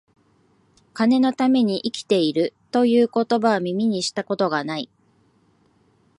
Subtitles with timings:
[0.95, 4.89] 金のために生きている、という言葉は、耳にした事が無い